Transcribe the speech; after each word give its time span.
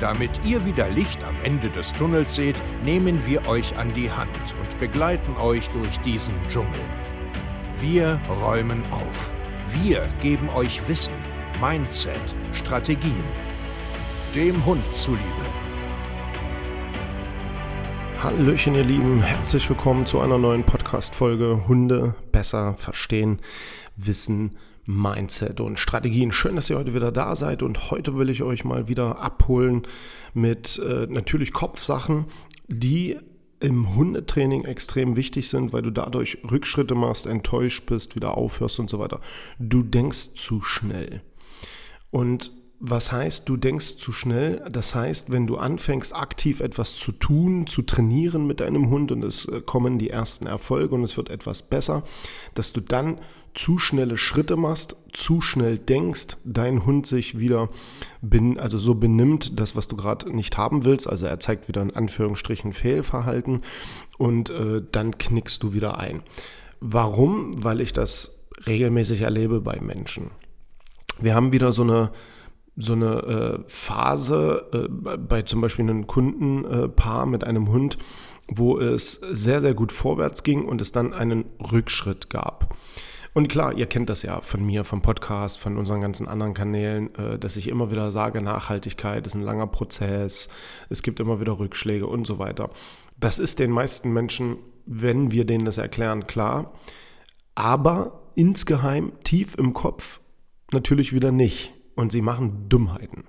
Damit 0.00 0.30
ihr 0.46 0.64
wieder 0.64 0.88
Licht 0.88 1.22
am 1.24 1.34
Ende 1.44 1.68
des 1.68 1.92
Tunnels 1.92 2.34
seht, 2.34 2.56
nehmen 2.84 3.20
wir 3.26 3.46
euch 3.46 3.76
an 3.76 3.92
die 3.92 4.10
Hand 4.10 4.30
und 4.58 4.78
begleiten 4.78 5.36
euch 5.36 5.68
durch 5.68 6.00
diesen 6.00 6.32
Dschungel. 6.48 6.80
Wir 7.80 8.18
räumen 8.42 8.82
auf. 8.90 9.30
Wir 9.82 10.08
geben 10.22 10.48
euch 10.56 10.80
Wissen, 10.88 11.12
Mindset, 11.60 12.18
Strategien. 12.54 13.24
Dem 14.34 14.64
Hund 14.64 14.82
zuliebe. 14.94 15.20
Hallöchen, 18.22 18.74
ihr 18.74 18.84
Lieben, 18.84 19.20
herzlich 19.20 19.68
willkommen 19.68 20.06
zu 20.06 20.20
einer 20.20 20.38
neuen 20.38 20.64
Podcast-Folge 20.64 21.68
Hunde 21.68 22.14
besser 22.32 22.72
verstehen, 22.74 23.40
wissen, 23.96 24.56
Mindset 24.86 25.60
und 25.60 25.78
Strategien. 25.78 26.32
Schön, 26.32 26.56
dass 26.56 26.70
ihr 26.70 26.78
heute 26.78 26.94
wieder 26.94 27.12
da 27.12 27.36
seid 27.36 27.62
und 27.62 27.90
heute 27.90 28.16
will 28.16 28.30
ich 28.30 28.42
euch 28.42 28.64
mal 28.64 28.88
wieder 28.88 29.20
abholen 29.20 29.82
mit 30.34 30.78
äh, 30.78 31.06
natürlich 31.08 31.52
Kopfsachen, 31.52 32.26
die 32.68 33.16
im 33.60 33.94
Hundetraining 33.94 34.64
extrem 34.64 35.16
wichtig 35.16 35.48
sind, 35.48 35.72
weil 35.72 35.82
du 35.82 35.90
dadurch 35.90 36.38
Rückschritte 36.50 36.94
machst, 36.94 37.26
enttäuscht 37.26 37.84
bist, 37.86 38.16
wieder 38.16 38.36
aufhörst 38.36 38.80
und 38.80 38.88
so 38.88 38.98
weiter. 38.98 39.20
Du 39.58 39.82
denkst 39.82 40.34
zu 40.34 40.62
schnell. 40.62 41.22
Und 42.10 42.52
was 42.82 43.12
heißt, 43.12 43.46
du 43.46 43.58
denkst 43.58 43.98
zu 43.98 44.10
schnell? 44.10 44.64
Das 44.70 44.94
heißt, 44.94 45.30
wenn 45.30 45.46
du 45.46 45.58
anfängst, 45.58 46.16
aktiv 46.16 46.60
etwas 46.60 46.96
zu 46.96 47.12
tun, 47.12 47.66
zu 47.66 47.82
trainieren 47.82 48.46
mit 48.46 48.60
deinem 48.60 48.88
Hund 48.88 49.12
und 49.12 49.22
es 49.22 49.44
äh, 49.44 49.60
kommen 49.60 49.98
die 49.98 50.08
ersten 50.08 50.46
Erfolge 50.46 50.94
und 50.94 51.04
es 51.04 51.18
wird 51.18 51.28
etwas 51.28 51.60
besser, 51.60 52.04
dass 52.54 52.72
du 52.72 52.80
dann 52.80 53.18
zu 53.52 53.78
schnelle 53.78 54.16
Schritte 54.16 54.56
machst, 54.56 54.96
zu 55.12 55.42
schnell 55.42 55.76
denkst, 55.76 56.38
dein 56.44 56.86
Hund 56.86 57.06
sich 57.06 57.38
wieder 57.38 57.68
bin, 58.22 58.58
also 58.58 58.78
so 58.78 58.94
benimmt, 58.94 59.60
das, 59.60 59.76
was 59.76 59.88
du 59.88 59.96
gerade 59.96 60.34
nicht 60.34 60.56
haben 60.56 60.86
willst, 60.86 61.06
also 61.06 61.26
er 61.26 61.38
zeigt 61.38 61.68
wieder 61.68 61.82
in 61.82 61.94
Anführungsstrichen 61.94 62.72
Fehlverhalten 62.72 63.60
und 64.16 64.48
äh, 64.48 64.82
dann 64.90 65.18
knickst 65.18 65.62
du 65.62 65.74
wieder 65.74 65.98
ein. 65.98 66.22
Warum? 66.80 67.62
Weil 67.62 67.82
ich 67.82 67.92
das 67.92 68.46
regelmäßig 68.66 69.20
erlebe 69.20 69.60
bei 69.60 69.80
Menschen. 69.80 70.30
Wir 71.20 71.34
haben 71.34 71.52
wieder 71.52 71.72
so 71.72 71.82
eine 71.82 72.12
so 72.76 72.92
eine 72.94 73.16
äh, 73.22 73.58
Phase 73.66 74.68
äh, 74.72 74.88
bei 75.18 75.42
zum 75.42 75.60
Beispiel 75.60 75.84
einem 75.84 76.06
Kundenpaar 76.06 77.26
mit 77.26 77.44
einem 77.44 77.68
Hund, 77.68 77.98
wo 78.48 78.78
es 78.78 79.12
sehr, 79.12 79.60
sehr 79.60 79.74
gut 79.74 79.92
vorwärts 79.92 80.42
ging 80.42 80.64
und 80.64 80.80
es 80.80 80.92
dann 80.92 81.12
einen 81.12 81.44
Rückschritt 81.60 82.30
gab. 82.30 82.74
Und 83.32 83.48
klar, 83.48 83.76
ihr 83.76 83.86
kennt 83.86 84.10
das 84.10 84.22
ja 84.22 84.40
von 84.40 84.64
mir, 84.64 84.84
vom 84.84 85.02
Podcast, 85.02 85.60
von 85.60 85.76
unseren 85.76 86.00
ganzen 86.00 86.26
anderen 86.26 86.54
Kanälen, 86.54 87.14
äh, 87.14 87.38
dass 87.38 87.56
ich 87.56 87.68
immer 87.68 87.90
wieder 87.90 88.10
sage, 88.10 88.42
Nachhaltigkeit 88.42 89.26
ist 89.26 89.34
ein 89.34 89.42
langer 89.42 89.68
Prozess, 89.68 90.48
es 90.88 91.02
gibt 91.02 91.20
immer 91.20 91.40
wieder 91.40 91.58
Rückschläge 91.58 92.06
und 92.06 92.26
so 92.26 92.38
weiter. 92.38 92.70
Das 93.18 93.38
ist 93.38 93.58
den 93.58 93.70
meisten 93.70 94.12
Menschen, 94.12 94.58
wenn 94.86 95.30
wir 95.30 95.44
denen 95.44 95.64
das 95.64 95.78
erklären, 95.78 96.26
klar. 96.26 96.72
Aber 97.54 98.32
insgeheim, 98.34 99.12
tief 99.22 99.54
im 99.56 99.74
Kopf, 99.74 100.20
natürlich 100.72 101.12
wieder 101.12 101.30
nicht 101.30 101.72
und 102.00 102.10
sie 102.12 102.22
machen 102.22 102.68
Dummheiten. 102.68 103.24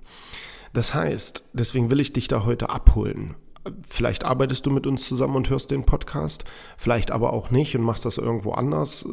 Das 0.72 0.94
heißt, 0.94 1.50
deswegen 1.52 1.90
will 1.90 2.00
ich 2.00 2.12
dich 2.12 2.28
da 2.28 2.44
heute 2.44 2.70
abholen. 2.70 3.34
Vielleicht 3.86 4.24
arbeitest 4.24 4.66
du 4.66 4.70
mit 4.70 4.86
uns 4.86 5.06
zusammen 5.06 5.36
und 5.36 5.50
hörst 5.50 5.70
den 5.70 5.84
Podcast, 5.84 6.44
vielleicht 6.76 7.12
aber 7.12 7.32
auch 7.32 7.50
nicht 7.50 7.76
und 7.76 7.82
machst 7.82 8.04
das 8.04 8.18
irgendwo 8.18 8.52
anders. 8.52 9.06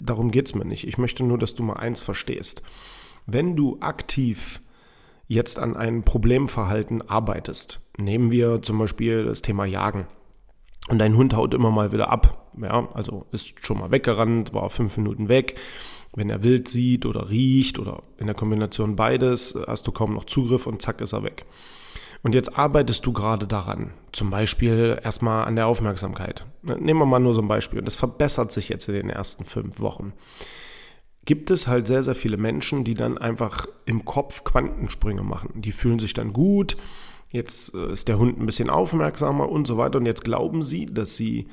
Darum 0.00 0.30
geht 0.30 0.46
es 0.46 0.54
mir 0.54 0.64
nicht. 0.64 0.86
Ich 0.86 0.96
möchte 0.96 1.24
nur, 1.24 1.36
dass 1.36 1.54
du 1.54 1.62
mal 1.62 1.74
eins 1.74 2.00
verstehst. 2.00 2.62
Wenn 3.26 3.54
du 3.54 3.78
aktiv 3.80 4.62
jetzt 5.26 5.58
an 5.58 5.76
einem 5.76 6.04
Problemverhalten 6.04 7.02
arbeitest, 7.08 7.80
nehmen 7.98 8.30
wir 8.30 8.62
zum 8.62 8.78
Beispiel 8.78 9.24
das 9.24 9.42
Thema 9.42 9.66
Jagen 9.66 10.06
und 10.88 10.98
dein 10.98 11.16
Hund 11.16 11.34
haut 11.34 11.54
immer 11.54 11.70
mal 11.70 11.92
wieder 11.92 12.10
ab, 12.10 12.48
ja, 12.60 12.88
also 12.92 13.26
ist 13.32 13.66
schon 13.66 13.78
mal 13.78 13.90
weggerannt, 13.90 14.52
war 14.52 14.68
fünf 14.70 14.96
Minuten 14.96 15.28
weg 15.28 15.58
wenn 16.14 16.30
er 16.30 16.42
wild 16.42 16.68
sieht 16.68 17.06
oder 17.06 17.30
riecht 17.30 17.78
oder 17.78 18.02
in 18.18 18.26
der 18.26 18.34
Kombination 18.34 18.96
beides, 18.96 19.58
hast 19.66 19.86
du 19.86 19.92
kaum 19.92 20.14
noch 20.14 20.24
Zugriff 20.24 20.66
und 20.66 20.82
zack 20.82 21.00
ist 21.00 21.12
er 21.12 21.22
weg. 21.22 21.46
Und 22.22 22.34
jetzt 22.34 22.56
arbeitest 22.56 23.04
du 23.04 23.12
gerade 23.12 23.46
daran, 23.46 23.94
zum 24.12 24.30
Beispiel 24.30 25.00
erstmal 25.02 25.44
an 25.44 25.56
der 25.56 25.66
Aufmerksamkeit. 25.66 26.46
Nehmen 26.62 27.00
wir 27.00 27.06
mal 27.06 27.18
nur 27.18 27.34
so 27.34 27.40
ein 27.40 27.48
Beispiel. 27.48 27.80
Und 27.80 27.86
das 27.86 27.96
verbessert 27.96 28.52
sich 28.52 28.68
jetzt 28.68 28.88
in 28.88 28.94
den 28.94 29.10
ersten 29.10 29.44
fünf 29.44 29.80
Wochen. 29.80 30.12
Gibt 31.24 31.50
es 31.50 31.66
halt 31.66 31.88
sehr, 31.88 32.04
sehr 32.04 32.14
viele 32.14 32.36
Menschen, 32.36 32.84
die 32.84 32.94
dann 32.94 33.18
einfach 33.18 33.66
im 33.86 34.04
Kopf 34.04 34.44
Quantensprünge 34.44 35.22
machen. 35.22 35.50
Die 35.62 35.72
fühlen 35.72 35.98
sich 35.98 36.14
dann 36.14 36.32
gut, 36.32 36.76
jetzt 37.32 37.74
äh, 37.74 37.92
ist 37.92 38.08
der 38.08 38.18
Hund 38.18 38.38
ein 38.38 38.46
bisschen 38.46 38.70
aufmerksamer 38.70 39.48
und 39.48 39.66
so 39.66 39.76
weiter. 39.76 39.98
Und 39.98 40.06
jetzt 40.06 40.24
glauben 40.24 40.62
sie, 40.62 40.86
dass 40.86 41.16
sie 41.16 41.48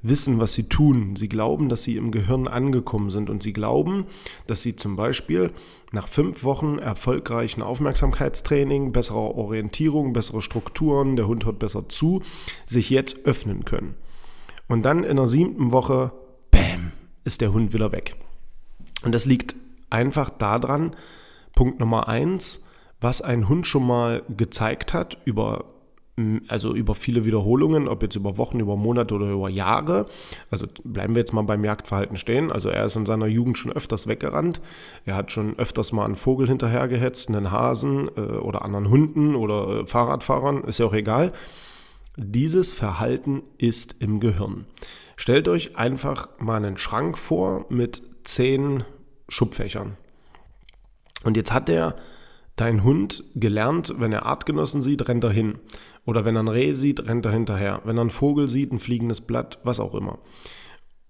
wissen, 0.00 0.38
was 0.38 0.52
sie 0.52 0.68
tun. 0.68 1.16
Sie 1.16 1.28
glauben, 1.28 1.68
dass 1.68 1.82
sie 1.82 1.96
im 1.96 2.10
Gehirn 2.10 2.46
angekommen 2.46 3.10
sind 3.10 3.30
und 3.30 3.42
sie 3.42 3.52
glauben, 3.52 4.06
dass 4.46 4.62
sie 4.62 4.76
zum 4.76 4.96
Beispiel 4.96 5.50
nach 5.92 6.08
fünf 6.08 6.44
Wochen 6.44 6.78
erfolgreichen 6.78 7.62
Aufmerksamkeitstraining, 7.62 8.92
besserer 8.92 9.34
Orientierung, 9.34 10.12
bessere 10.12 10.42
Strukturen, 10.42 11.16
der 11.16 11.26
Hund 11.26 11.46
hört 11.46 11.58
besser 11.58 11.88
zu, 11.88 12.22
sich 12.66 12.90
jetzt 12.90 13.24
öffnen 13.24 13.64
können. 13.64 13.94
Und 14.68 14.84
dann 14.84 15.04
in 15.04 15.16
der 15.16 15.28
siebten 15.28 15.72
Woche, 15.72 16.12
bam, 16.50 16.92
ist 17.24 17.40
der 17.40 17.52
Hund 17.52 17.72
wieder 17.72 17.90
weg. 17.92 18.16
Und 19.04 19.12
das 19.12 19.24
liegt 19.24 19.56
einfach 19.88 20.30
daran, 20.30 20.96
Punkt 21.54 21.80
Nummer 21.80 22.08
eins, 22.08 22.66
was 23.04 23.22
ein 23.22 23.48
Hund 23.48 23.68
schon 23.68 23.86
mal 23.86 24.22
gezeigt 24.36 24.94
hat 24.94 25.18
über 25.24 25.66
also 26.46 26.72
über 26.74 26.94
viele 26.94 27.24
Wiederholungen, 27.24 27.88
ob 27.88 28.04
jetzt 28.04 28.14
über 28.14 28.38
Wochen, 28.38 28.60
über 28.60 28.76
Monate 28.76 29.14
oder 29.14 29.30
über 29.32 29.48
Jahre. 29.48 30.06
Also 30.48 30.66
bleiben 30.84 31.16
wir 31.16 31.20
jetzt 31.20 31.32
mal 31.32 31.42
beim 31.42 31.64
Jagdverhalten 31.64 32.16
stehen. 32.16 32.52
Also 32.52 32.68
er 32.68 32.84
ist 32.84 32.94
in 32.94 33.04
seiner 33.04 33.26
Jugend 33.26 33.58
schon 33.58 33.72
öfters 33.72 34.06
weggerannt. 34.06 34.60
Er 35.04 35.16
hat 35.16 35.32
schon 35.32 35.58
öfters 35.58 35.90
mal 35.90 36.04
einen 36.04 36.14
Vogel 36.14 36.46
hinterhergehetzt, 36.46 37.30
einen 37.30 37.50
Hasen 37.50 38.08
äh, 38.16 38.20
oder 38.20 38.64
anderen 38.64 38.90
Hunden 38.90 39.34
oder 39.34 39.80
äh, 39.80 39.86
Fahrradfahrern, 39.86 40.62
ist 40.62 40.78
ja 40.78 40.86
auch 40.86 40.94
egal. 40.94 41.32
Dieses 42.16 42.72
Verhalten 42.72 43.42
ist 43.58 43.96
im 44.00 44.20
Gehirn. 44.20 44.66
Stellt 45.16 45.48
euch 45.48 45.76
einfach 45.76 46.28
mal 46.38 46.64
einen 46.64 46.76
Schrank 46.76 47.18
vor 47.18 47.66
mit 47.70 48.02
zehn 48.22 48.84
Schubfächern. 49.28 49.96
Und 51.24 51.36
jetzt 51.36 51.52
hat 51.52 51.68
er 51.68 51.96
Dein 52.56 52.84
Hund 52.84 53.24
gelernt, 53.34 53.94
wenn 53.98 54.12
er 54.12 54.26
Artgenossen 54.26 54.80
sieht, 54.80 55.08
rennt 55.08 55.24
er 55.24 55.30
hin. 55.30 55.58
Oder 56.04 56.24
wenn 56.24 56.36
er 56.36 56.42
ein 56.42 56.48
Reh 56.48 56.74
sieht, 56.74 57.06
rennt 57.08 57.26
er 57.26 57.32
hinterher. 57.32 57.80
Wenn 57.84 57.98
er 57.98 58.02
einen 58.02 58.10
Vogel 58.10 58.48
sieht, 58.48 58.72
ein 58.72 58.78
fliegendes 58.78 59.20
Blatt, 59.20 59.58
was 59.64 59.80
auch 59.80 59.94
immer. 59.94 60.18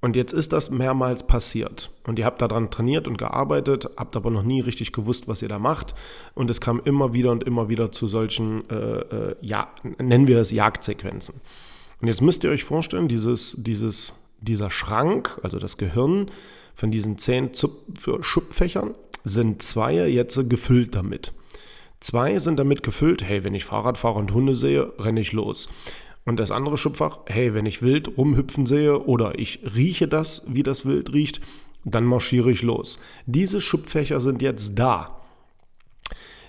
Und 0.04 0.16
jetzt 0.16 0.32
ist 0.32 0.52
das 0.52 0.70
mehrmals 0.70 1.26
passiert. 1.26 1.90
Und 2.06 2.18
ihr 2.18 2.26
habt 2.26 2.42
daran 2.42 2.70
trainiert 2.70 3.08
und 3.08 3.16
gearbeitet, 3.16 3.88
habt 3.96 4.16
aber 4.16 4.30
noch 4.30 4.42
nie 4.42 4.60
richtig 4.60 4.92
gewusst, 4.92 5.28
was 5.28 5.40
ihr 5.40 5.48
da 5.48 5.58
macht. 5.58 5.94
Und 6.34 6.50
es 6.50 6.60
kam 6.60 6.80
immer 6.84 7.14
wieder 7.14 7.30
und 7.30 7.44
immer 7.44 7.70
wieder 7.70 7.90
zu 7.90 8.06
solchen, 8.06 8.68
äh, 8.68 8.74
äh, 8.74 9.36
ja, 9.40 9.68
nennen 9.98 10.28
wir 10.28 10.40
es 10.40 10.50
Jagdsequenzen. 10.50 11.36
Und 12.02 12.08
jetzt 12.08 12.20
müsst 12.20 12.44
ihr 12.44 12.50
euch 12.50 12.64
vorstellen, 12.64 13.08
dieses, 13.08 13.56
dieses, 13.58 14.12
dieser 14.42 14.70
Schrank, 14.70 15.40
also 15.42 15.58
das 15.58 15.78
Gehirn 15.78 16.30
von 16.74 16.90
diesen 16.90 17.16
zehn 17.16 17.50
Schubfächern, 18.20 18.94
sind 19.24 19.62
zwei 19.62 19.94
jetzt 20.08 20.48
gefüllt 20.48 20.94
damit. 20.94 21.32
Zwei 22.00 22.38
sind 22.38 22.58
damit 22.58 22.82
gefüllt, 22.82 23.24
hey, 23.24 23.42
wenn 23.42 23.54
ich 23.54 23.64
Fahrradfahrer 23.64 24.16
und 24.16 24.32
Hunde 24.34 24.54
sehe, 24.54 24.92
renne 24.98 25.20
ich 25.20 25.32
los. 25.32 25.68
Und 26.26 26.38
das 26.38 26.50
andere 26.50 26.76
Schubfach, 26.76 27.20
hey, 27.26 27.54
wenn 27.54 27.66
ich 27.66 27.82
wild 27.82 28.16
rumhüpfen 28.18 28.66
sehe 28.66 29.04
oder 29.04 29.38
ich 29.38 29.60
rieche 29.74 30.06
das, 30.06 30.42
wie 30.46 30.62
das 30.62 30.84
Wild 30.84 31.12
riecht, 31.12 31.40
dann 31.84 32.04
marschiere 32.04 32.50
ich 32.50 32.62
los. 32.62 32.98
Diese 33.26 33.60
Schubfächer 33.60 34.20
sind 34.20 34.42
jetzt 34.42 34.78
da. 34.78 35.22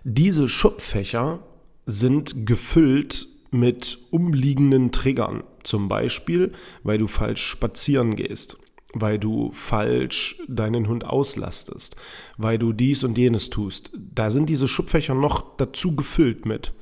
Diese 0.04 0.48
Schubfächer 0.48 1.40
sind 1.86 2.46
gefüllt 2.46 3.28
mit 3.52 3.98
umliegenden 4.12 4.92
Triggern. 4.92 5.44
Zum 5.64 5.88
Beispiel, 5.88 6.52
weil 6.84 6.98
du 6.98 7.08
falsch 7.08 7.44
spazieren 7.44 8.16
gehst 8.16 8.58
weil 8.96 9.20
du 9.20 9.52
falsch 9.52 10.42
deinen 10.48 10.88
Hund 10.88 11.06
auslastest, 11.06 11.98
weil 12.38 12.58
du 12.58 12.74
dies 12.74 13.04
und 13.04 13.18
jenes 13.18 13.50
tust. 13.50 13.92
Da 13.94 14.32
sind 14.32 14.50
diese 14.50 14.68
Schubfächer 14.68 15.14
noch 15.14 15.58
dazu 15.58 15.96
gefüllt 15.96 16.46
mit. 16.46 16.74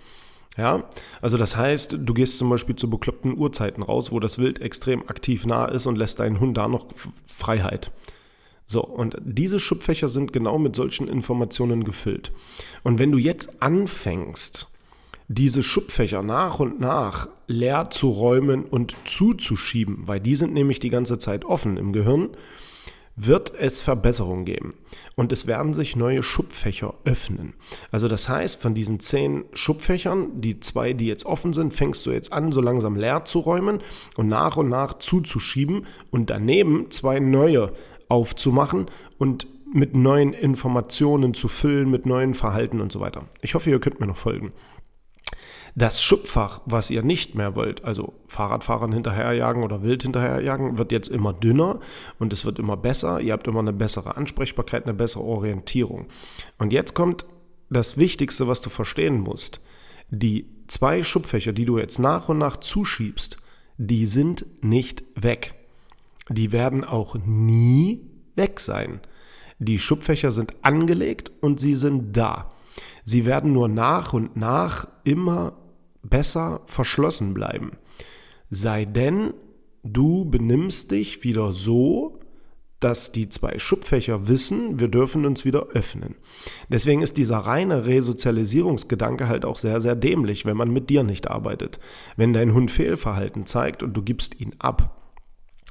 Ja, 0.55 0.87
also 1.19 1.37
das 1.37 1.57
heißt, 1.57 1.97
du 1.99 2.13
gehst 2.13 2.37
zum 2.37 2.51
Beispiel 2.51 2.75
zu 2.75 2.87
bekloppten 2.87 3.35
Uhrzeiten 3.35 3.81
raus, 3.81 4.11
wo 4.11 4.19
das 4.19 4.37
Wild 4.37 4.61
extrem 4.61 5.09
aktiv 5.09 5.47
nah 5.47 5.65
ist 5.65 5.87
und 5.87 5.97
lässt 5.97 6.19
deinen 6.19 6.39
Hund 6.39 6.55
da 6.55 6.67
noch 6.67 6.85
Freiheit. 7.25 7.91
So, 8.67 8.83
und 8.83 9.17
diese 9.23 9.59
Schubfächer 9.59 10.09
sind 10.09 10.31
genau 10.31 10.59
mit 10.59 10.75
solchen 10.75 11.07
Informationen 11.07 11.83
gefüllt. 11.83 12.31
Und 12.83 12.99
wenn 12.99 13.11
du 13.11 13.17
jetzt 13.17 13.61
anfängst, 13.63 14.67
diese 15.27 15.63
Schubfächer 15.63 16.21
nach 16.21 16.59
und 16.59 16.79
nach 16.79 17.27
leer 17.47 17.89
zu 17.89 18.09
räumen 18.09 18.65
und 18.65 18.95
zuzuschieben, 19.05 20.07
weil 20.07 20.19
die 20.19 20.35
sind 20.35 20.53
nämlich 20.53 20.79
die 20.79 20.89
ganze 20.89 21.17
Zeit 21.17 21.45
offen 21.45 21.77
im 21.77 21.93
Gehirn, 21.93 22.29
wird 23.15 23.53
es 23.55 23.81
Verbesserungen 23.81 24.45
geben. 24.45 24.73
Und 25.15 25.31
es 25.31 25.45
werden 25.45 25.73
sich 25.73 25.95
neue 25.95 26.23
Schubfächer 26.23 26.95
öffnen. 27.05 27.53
Also 27.91 28.07
das 28.07 28.27
heißt, 28.27 28.59
von 28.59 28.73
diesen 28.73 28.99
zehn 28.99 29.45
Schubfächern, 29.53 30.41
die 30.41 30.59
zwei, 30.59 30.93
die 30.93 31.05
jetzt 31.05 31.25
offen 31.25 31.53
sind, 31.53 31.73
fängst 31.73 32.05
du 32.05 32.11
jetzt 32.11 32.33
an, 32.33 32.51
so 32.51 32.61
langsam 32.61 32.95
leer 32.95 33.25
zu 33.25 33.39
räumen 33.39 33.81
und 34.17 34.27
nach 34.27 34.57
und 34.57 34.69
nach 34.69 34.97
zuzuschieben 34.97 35.85
und 36.09 36.29
daneben 36.31 36.89
zwei 36.89 37.19
neue 37.19 37.71
aufzumachen 38.09 38.87
und 39.19 39.47
mit 39.71 39.95
neuen 39.95 40.33
Informationen 40.33 41.33
zu 41.33 41.47
füllen, 41.47 41.89
mit 41.89 42.05
neuen 42.05 42.33
Verhalten 42.35 42.79
und 42.79 42.91
so 42.91 42.99
weiter. 42.99 43.25
Ich 43.41 43.55
hoffe, 43.55 43.69
ihr 43.69 43.79
könnt 43.79 43.99
mir 43.99 44.07
noch 44.07 44.17
folgen. 44.17 44.53
Das 45.75 46.03
Schubfach, 46.03 46.61
was 46.65 46.91
ihr 46.91 47.01
nicht 47.01 47.33
mehr 47.33 47.55
wollt, 47.55 47.83
also 47.83 48.13
Fahrradfahrern 48.27 48.91
hinterherjagen 48.91 49.63
oder 49.63 49.81
wild 49.81 50.03
hinterherjagen, 50.03 50.77
wird 50.77 50.91
jetzt 50.91 51.07
immer 51.07 51.33
dünner 51.33 51.79
und 52.19 52.31
es 52.31 52.45
wird 52.45 52.59
immer 52.59 52.77
besser. 52.77 53.19
Ihr 53.21 53.33
habt 53.33 53.47
immer 53.47 53.59
eine 53.59 53.73
bessere 53.73 54.15
Ansprechbarkeit, 54.15 54.83
eine 54.83 54.93
bessere 54.93 55.23
Orientierung. 55.23 56.07
Und 56.59 56.73
jetzt 56.73 56.93
kommt 56.93 57.25
das 57.69 57.97
Wichtigste, 57.97 58.47
was 58.47 58.61
du 58.61 58.69
verstehen 58.69 59.19
musst. 59.19 59.61
Die 60.09 60.45
zwei 60.67 61.01
Schubfächer, 61.01 61.53
die 61.53 61.65
du 61.65 61.79
jetzt 61.79 61.97
nach 61.97 62.29
und 62.29 62.37
nach 62.37 62.57
zuschiebst, 62.57 63.37
die 63.77 64.05
sind 64.05 64.45
nicht 64.61 65.03
weg. 65.15 65.55
Die 66.29 66.51
werden 66.51 66.83
auch 66.83 67.15
nie 67.25 68.01
weg 68.35 68.59
sein. 68.59 69.01
Die 69.59 69.79
Schubfächer 69.79 70.31
sind 70.31 70.53
angelegt 70.61 71.31
und 71.41 71.59
sie 71.59 71.75
sind 71.75 72.15
da. 72.15 72.52
Sie 73.03 73.25
werden 73.25 73.53
nur 73.53 73.67
nach 73.67 74.13
und 74.13 74.35
nach 74.35 74.87
immer 75.03 75.57
besser 76.03 76.61
verschlossen 76.65 77.33
bleiben. 77.33 77.71
Sei 78.49 78.85
denn, 78.85 79.33
du 79.83 80.25
benimmst 80.25 80.91
dich 80.91 81.23
wieder 81.23 81.51
so, 81.51 82.19
dass 82.83 83.13
die 83.13 83.29
zwei 83.29 83.59
Schubfächer 83.59 84.27
wissen, 84.27 84.79
wir 84.79 84.89
dürfen 84.89 85.25
uns 85.25 85.45
wieder 85.45 85.67
öffnen. 85.67 86.15
Deswegen 86.67 87.01
ist 87.01 87.17
dieser 87.17 87.37
reine 87.37 87.85
Resozialisierungsgedanke 87.85 89.29
halt 89.29 89.45
auch 89.45 89.57
sehr, 89.57 89.79
sehr 89.79 89.95
dämlich, 89.95 90.45
wenn 90.45 90.57
man 90.57 90.71
mit 90.71 90.89
dir 90.89 91.03
nicht 91.03 91.29
arbeitet. 91.29 91.79
Wenn 92.17 92.33
dein 92.33 92.53
Hund 92.53 92.71
Fehlverhalten 92.71 93.45
zeigt 93.45 93.83
und 93.83 93.93
du 93.93 94.01
gibst 94.01 94.39
ihn 94.41 94.53
ab, 94.59 95.02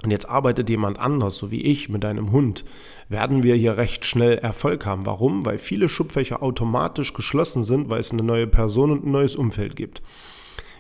und 0.03 0.11
jetzt 0.11 0.29
arbeitet 0.29 0.69
jemand 0.69 0.99
anders, 0.99 1.37
so 1.37 1.51
wie 1.51 1.63
ich, 1.63 1.89
mit 1.89 2.03
deinem 2.03 2.33
Hund, 2.33 2.65
werden 3.09 3.43
wir 3.43 3.55
hier 3.55 3.77
recht 3.77 4.05
schnell 4.05 4.39
Erfolg 4.39 4.85
haben. 4.85 5.07
Warum? 5.07 5.47
Weil 5.47 5.59
viele 5.59 5.89
Schubfächer 5.89 6.43
automatisch 6.43 7.13
geschlossen 7.13 7.63
sind, 7.63 7.89
weil 7.89 8.01
es 8.01 8.11
eine 8.11 8.23
neue 8.23 8.47
Person 8.47 8.91
und 8.91 9.07
ein 9.07 9.13
neues 9.13 9.37
Umfeld 9.37 9.77
gibt. 9.77 10.03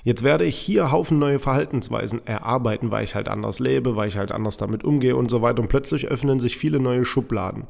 Jetzt 0.04 0.24
werde 0.24 0.44
ich 0.44 0.56
hier 0.56 0.90
Haufen 0.90 1.20
neue 1.20 1.38
Verhaltensweisen 1.38 2.26
erarbeiten, 2.26 2.90
weil 2.90 3.04
ich 3.04 3.14
halt 3.14 3.28
anders 3.28 3.60
lebe, 3.60 3.94
weil 3.94 4.08
ich 4.08 4.16
halt 4.16 4.32
anders 4.32 4.56
damit 4.56 4.82
umgehe 4.82 5.14
und 5.14 5.30
so 5.30 5.42
weiter. 5.42 5.62
Und 5.62 5.68
plötzlich 5.68 6.08
öffnen 6.08 6.40
sich 6.40 6.56
viele 6.56 6.80
neue 6.80 7.04
Schubladen. 7.04 7.68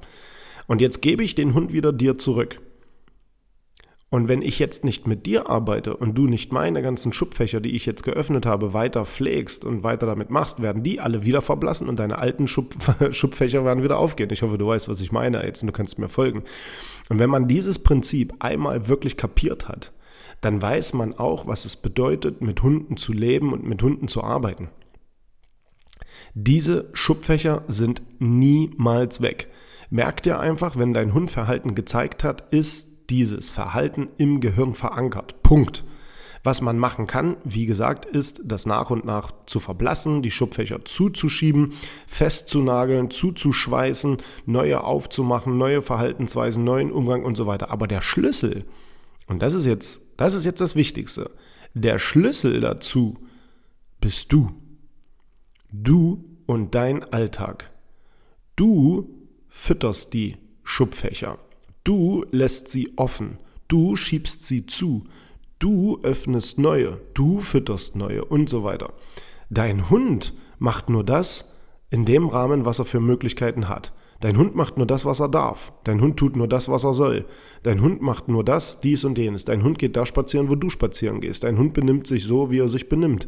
Und 0.67 0.81
jetzt 0.81 1.03
gebe 1.03 1.23
ich 1.23 1.35
den 1.35 1.53
Hund 1.53 1.75
wieder 1.75 1.93
dir 1.93 2.17
zurück. 2.17 2.61
Und 4.13 4.29
wenn 4.29 4.43
ich 4.43 4.59
jetzt 4.59 4.85
nicht 4.85 5.07
mit 5.07 5.25
dir 5.25 5.49
arbeite 5.49 5.97
und 5.97 6.19
du 6.19 6.27
nicht 6.27 6.53
meine 6.53 6.83
ganzen 6.83 7.15
Schubfächer, 7.15 7.63
die 7.63 7.75
ich 7.75 7.87
jetzt 7.87 8.03
geöffnet 8.03 8.45
habe, 8.45 8.75
weiter 8.75 9.07
pflegst 9.07 9.65
und 9.65 9.85
weiter 9.85 10.05
damit 10.05 10.29
machst, 10.29 10.61
werden 10.61 10.83
die 10.83 11.01
alle 11.01 11.25
wieder 11.25 11.41
verblassen 11.41 11.89
und 11.89 11.99
deine 11.99 12.19
alten 12.19 12.47
Schub 12.47 12.75
Schubfächer 13.13 13.65
werden 13.65 13.83
wieder 13.83 13.97
aufgehen. 13.97 14.29
Ich 14.31 14.43
hoffe, 14.43 14.59
du 14.59 14.67
weißt, 14.67 14.87
was 14.87 15.01
ich 15.01 15.13
meine 15.13 15.43
jetzt 15.43 15.63
und 15.63 15.69
du 15.69 15.73
kannst 15.73 15.99
mir 15.99 16.11
folgen. 16.11 16.45
Und 17.09 17.21
wenn 17.21 17.31
man 17.31 17.49
dieses 17.49 17.79
Prinzip 17.79 18.35
einmal 18.41 18.87
wirklich 18.87 19.17
kapiert 19.17 19.67
hat, 19.67 19.93
dann 20.43 20.61
weiß 20.61 20.93
man 20.93 21.15
auch, 21.15 21.47
was 21.47 21.65
es 21.65 21.77
bedeutet, 21.77 22.43
mit 22.43 22.63
Hunden 22.63 22.99
zu 22.99 23.15
leben 23.15 23.55
und 23.55 23.65
mit 23.65 23.83
Hunden 23.83 24.09
zu 24.09 24.23
arbeiten. 24.23 24.69
Diese 26.35 26.91
Schubfächer 26.93 27.65
sind 27.67 28.03
niemals 28.19 29.23
weg. 29.23 29.49
Merk 29.89 30.23
dir 30.23 30.39
einfach, 30.39 30.77
wenn 30.77 30.93
dein 30.93 31.15
Hund 31.15 31.31
Verhalten 31.31 31.75
gezeigt 31.75 32.25
hat, 32.25 32.53
ist 32.53 32.92
dieses 33.11 33.51
Verhalten 33.51 34.09
im 34.19 34.41
Gehirn 34.41 34.75
verankert. 34.75 35.43
Punkt. 35.43 35.85
Was 36.45 36.61
man 36.61 36.77
machen 36.77 37.07
kann, 37.07 37.37
wie 37.45 37.67
gesagt, 37.67 38.05
ist, 38.05 38.43
das 38.45 38.67
nach 38.67 38.91
und 38.91 39.05
nach 39.05 39.31
zu 39.47 39.61
verblassen, 39.61 40.23
die 40.23 40.33
Schubfächer 40.33 40.85
zuzuschieben, 40.85 41.75
festzunageln, 42.09 43.11
zuzuschweißen, 43.11 44.17
neue 44.47 44.83
aufzumachen, 44.83 45.57
neue 45.57 45.83
Verhaltensweisen, 45.83 46.65
neuen 46.65 46.91
Umgang 46.91 47.25
und 47.25 47.37
so 47.37 47.47
weiter. 47.47 47.71
Aber 47.71 47.87
der 47.87 48.01
Schlüssel, 48.01 48.65
und 49.29 49.41
das 49.41 49.55
ist 49.55 49.67
jetzt, 49.67 50.03
das 50.17 50.35
ist 50.35 50.45
jetzt 50.45 50.61
das 50.61 50.75
Wichtigste, 50.75 51.31
der 51.75 52.01
Schlüssel 52.01 52.61
dazu 52.61 53.19
bist 54.01 54.33
du. 54.33 54.51
Du 55.71 56.25
und 56.47 56.75
dein 56.75 57.05
Alltag. 57.13 57.71
Du 58.57 59.09
fütterst 59.49 60.13
die 60.13 60.37
Schubfächer. 60.65 61.39
Du 61.85 62.25
lässt 62.31 62.69
sie 62.69 62.93
offen. 62.97 63.39
Du 63.69 63.97
schiebst 63.97 64.45
sie 64.47 64.67
zu. 64.67 65.05
Du 65.59 66.01
öffnest 66.03 66.59
neue. 66.59 67.01
Du 67.15 67.41
fütterst 67.41 67.97
neue 67.97 68.25
und 68.25 68.49
so 68.49 68.65
weiter. 68.65 68.93
Dein 69.51 69.91
Hund 69.91 70.35
macht 70.59 70.89
nur 70.89 71.05
das 71.05 71.55
in 71.91 72.05
dem 72.05 72.27
Rahmen, 72.27 72.65
was 72.65 72.79
er 72.79 72.85
für 72.85 73.01
Möglichkeiten 73.01 73.69
hat. 73.69 73.93
Dein 74.21 74.39
Hund 74.39 74.55
macht 74.55 74.77
nur 74.77 74.87
das, 74.87 75.05
was 75.05 75.19
er 75.19 75.29
darf. 75.29 75.73
Dein 75.83 76.01
Hund 76.01 76.17
tut 76.17 76.37
nur 76.37 76.47
das, 76.47 76.69
was 76.69 76.85
er 76.85 76.95
soll. 76.95 77.27
Dein 77.65 77.83
Hund 77.83 78.01
macht 78.03 78.29
nur 78.29 78.45
das, 78.45 78.81
dies 78.81 79.05
und 79.05 79.19
jenes. 79.19 79.45
Dein 79.45 79.65
Hund 79.65 79.81
geht 79.81 79.97
da 79.97 80.07
spazieren, 80.07 80.49
wo 80.49 80.55
du 80.55 80.71
spazieren 80.71 81.21
gehst. 81.21 81.43
Dein 81.43 81.59
Hund 81.59 81.75
benimmt 81.75 82.07
sich 82.07 82.25
so, 82.25 82.51
wie 82.51 82.59
er 82.59 82.69
sich 82.69 82.89
benimmt. 82.89 83.27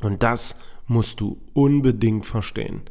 Und 0.00 0.22
das 0.22 0.58
musst 0.86 1.20
du 1.20 1.42
unbedingt 1.52 2.24
verstehen. 2.24 2.82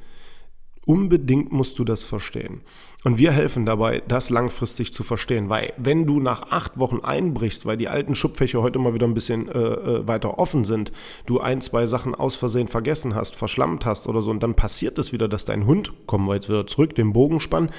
Unbedingt 0.89 1.51
musst 1.51 1.77
du 1.77 1.83
das 1.83 2.03
verstehen. 2.03 2.61
Und 3.03 3.19
wir 3.19 3.31
helfen 3.31 3.63
dabei, 3.63 4.01
das 4.07 4.31
langfristig 4.31 4.91
zu 4.91 5.03
verstehen, 5.03 5.47
weil 5.47 5.71
wenn 5.77 6.07
du 6.07 6.19
nach 6.19 6.49
acht 6.49 6.79
Wochen 6.79 7.01
einbrichst, 7.01 7.67
weil 7.67 7.77
die 7.77 7.87
alten 7.87 8.15
Schubfächer 8.15 8.63
heute 8.63 8.79
mal 8.79 8.95
wieder 8.95 9.05
ein 9.05 9.13
bisschen 9.13 9.47
äh, 9.49 9.59
äh, 9.59 10.07
weiter 10.07 10.39
offen 10.39 10.65
sind, 10.65 10.91
du 11.27 11.39
ein, 11.39 11.61
zwei 11.61 11.85
Sachen 11.85 12.15
aus 12.15 12.35
Versehen 12.35 12.67
vergessen 12.67 13.13
hast, 13.13 13.35
verschlammt 13.35 13.85
hast 13.85 14.07
oder 14.07 14.23
so, 14.23 14.31
und 14.31 14.41
dann 14.41 14.55
passiert 14.55 14.97
es 14.97 15.13
wieder, 15.13 15.27
dass 15.27 15.45
dein 15.45 15.67
Hund, 15.67 15.91
kommen 16.07 16.27
wir 16.27 16.33
jetzt 16.33 16.49
wieder 16.49 16.65
zurück, 16.65 16.95
den 16.95 17.13
Bogen 17.13 17.39
spannt, 17.39 17.69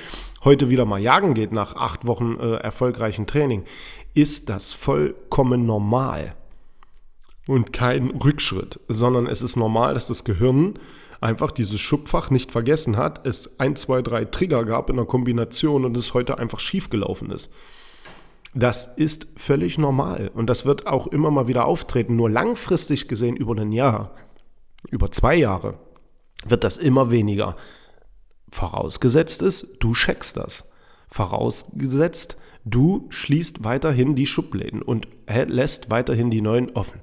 heute 0.45 0.71
wieder 0.71 0.85
mal 0.85 1.01
jagen 1.01 1.35
geht 1.35 1.51
nach 1.51 1.75
acht 1.75 2.07
Wochen 2.07 2.37
äh, 2.39 2.59
erfolgreichen 2.59 3.27
Training, 3.27 3.65
ist 4.15 4.49
das 4.49 4.73
vollkommen 4.73 5.67
normal 5.67 6.37
und 7.47 7.73
kein 7.73 8.11
Rückschritt, 8.11 8.81
sondern 8.89 9.27
es 9.27 9.43
ist 9.43 9.57
normal, 9.57 9.95
dass 9.95 10.07
das 10.07 10.25
Gehirn 10.25 10.75
einfach 11.21 11.51
dieses 11.51 11.81
Schubfach 11.81 12.31
nicht 12.31 12.51
vergessen 12.51 12.97
hat, 12.97 13.27
es 13.27 13.59
ein, 13.61 13.77
zwei, 13.77 14.03
drei 14.03 14.25
Trigger 14.25 14.65
gab 14.65 14.91
in 14.91 14.97
der 14.97 15.05
Kombination 15.05 15.85
und 15.85 15.97
es 15.97 16.15
heute 16.15 16.39
einfach 16.39 16.61
schief 16.61 16.91
gelaufen 16.91 17.31
ist. 17.31 17.51
Das 18.55 18.97
ist 18.97 19.29
völlig 19.37 19.79
normal 19.79 20.31
und 20.35 20.51
das 20.51 20.67
wird 20.67 20.87
auch 20.87 21.07
immer 21.07 21.31
mal 21.31 21.47
wieder 21.47 21.67
auftreten. 21.67 22.17
Nur 22.17 22.31
langfristig 22.31 23.07
gesehen 23.07 23.37
über 23.37 23.57
ein 23.57 23.73
Jahr, 23.73 24.13
über 24.89 25.13
zwei 25.13 25.37
Jahre, 25.37 25.79
wird 26.47 26.65
das 26.65 26.79
immer 26.79 27.11
weniger. 27.11 27.57
Vorausgesetzt 28.51 29.43
ist, 29.43 29.77
du 29.79 29.93
checkst 29.93 30.37
das. 30.37 30.70
Vorausgesetzt, 31.11 32.37
du 32.65 33.07
schließt 33.11 33.65
weiterhin 33.65 34.15
die 34.15 34.27
Schubläden 34.27 34.83
und 34.83 35.09
lässt 35.27 35.91
weiterhin 35.91 36.31
die 36.31 36.41
neuen 36.41 36.71
offen. 36.71 37.01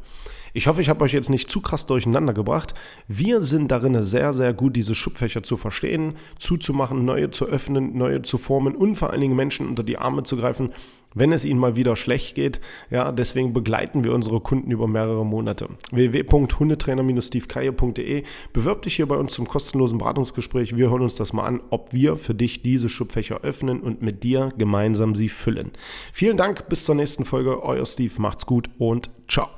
Ich 0.58 0.66
hoffe, 0.66 0.82
ich 0.82 0.90
habe 0.90 1.06
euch 1.06 1.14
jetzt 1.14 1.30
nicht 1.30 1.52
zu 1.52 1.62
krass 1.62 1.86
durcheinander 1.86 2.34
gebracht. 2.34 2.74
Wir 3.08 3.42
sind 3.42 3.70
darin 3.70 4.04
sehr, 4.04 4.34
sehr 4.34 4.56
gut, 4.56 4.76
diese 4.76 4.96
Schubfächer 4.96 5.44
zu 5.44 5.56
verstehen, 5.56 6.16
zuzumachen, 6.40 7.06
neue 7.06 7.30
zu 7.30 7.46
öffnen, 7.46 7.96
neue 7.96 8.24
zu 8.24 8.40
formen 8.40 8.76
und 8.76 8.96
vor 8.96 9.12
allen 9.12 9.22
Dingen 9.22 9.36
Menschen 9.36 9.68
unter 9.68 9.84
die 9.84 10.00
Arme 10.00 10.24
zu 10.24 10.36
greifen, 10.36 10.74
wenn 11.14 11.32
es 11.32 11.46
ihnen 11.46 11.60
mal 11.60 11.76
wieder 11.76 11.96
schlecht 11.96 12.34
geht. 12.34 12.60
Ja, 12.90 13.12
deswegen 13.12 13.54
begleiten 13.54 14.04
wir 14.04 14.16
unsere 14.16 14.40
Kunden 14.40 14.72
über 14.72 14.88
mehrere 14.88 15.24
Monate. 15.24 15.70
www.hundetrainer-stevekeier.de 15.92 18.24
Bewirb 18.52 18.82
dich 18.82 18.96
hier 18.96 19.06
bei 19.06 19.18
uns 19.18 19.34
zum 19.34 19.48
kostenlosen 19.48 20.00
Beratungsgespräch. 20.00 20.76
Wir 20.76 20.90
hören 20.90 21.04
uns 21.04 21.18
das 21.18 21.34
mal 21.34 21.46
an, 21.46 21.62
ob 21.70 21.94
wir 21.94 22.16
für 22.16 22.34
dich 22.34 22.64
diese 22.64 22.90
Schubfächer 22.90 23.42
öffnen 23.42 23.80
und 23.80 24.02
mit 24.02 24.24
dir 24.24 24.52
gemeinsam 24.58 25.14
sie 25.14 25.30
füllen. 25.30 25.70
Vielen 26.12 26.38
Dank, 26.38 26.68
bis 26.68 26.84
zur 26.84 26.96
nächsten 26.96 27.26
Folge. 27.26 27.62
Euer 27.62 27.86
Steve, 27.86 28.14
macht's 28.18 28.48
gut 28.48 28.72
und 28.80 29.12
ciao. 29.28 29.57